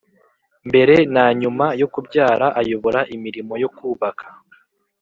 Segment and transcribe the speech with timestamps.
[0.69, 4.25] mbere na nyuma yo kubyara Ayobora imirimo yo kubaka